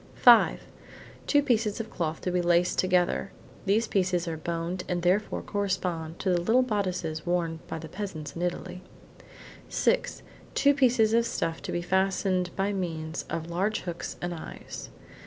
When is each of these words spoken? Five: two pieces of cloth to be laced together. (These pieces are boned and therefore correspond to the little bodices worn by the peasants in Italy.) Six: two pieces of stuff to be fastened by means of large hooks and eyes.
Five: 0.15 0.61
two 1.27 1.43
pieces 1.43 1.79
of 1.79 1.91
cloth 1.91 2.21
to 2.21 2.31
be 2.31 2.41
laced 2.41 2.79
together. 2.79 3.31
(These 3.67 3.87
pieces 3.87 4.27
are 4.27 4.35
boned 4.35 4.83
and 4.89 5.03
therefore 5.03 5.43
correspond 5.43 6.17
to 6.21 6.31
the 6.31 6.41
little 6.41 6.63
bodices 6.63 7.23
worn 7.23 7.59
by 7.67 7.77
the 7.77 7.87
peasants 7.87 8.35
in 8.35 8.41
Italy.) 8.41 8.81
Six: 9.69 10.23
two 10.55 10.73
pieces 10.73 11.13
of 11.13 11.27
stuff 11.27 11.61
to 11.61 11.71
be 11.71 11.83
fastened 11.83 12.49
by 12.55 12.73
means 12.73 13.25
of 13.29 13.51
large 13.51 13.81
hooks 13.81 14.15
and 14.23 14.33
eyes. 14.33 14.89